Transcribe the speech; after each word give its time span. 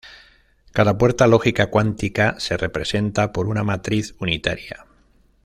Cada 0.71 0.97
puerta 0.97 1.27
lógica 1.27 1.67
cuántica 1.69 2.33
se 2.39 2.57
representa 2.57 3.31
por 3.31 3.45
una 3.47 3.63
matriz 3.63 4.15
unitaria. 4.17 4.87